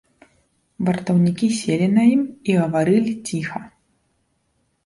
Вартаўнікі 0.85 1.49
селі 1.59 1.87
на 1.97 2.03
ім 2.13 2.21
і 2.53 2.57
гаварылі 2.61 3.13
ціха. 3.27 3.59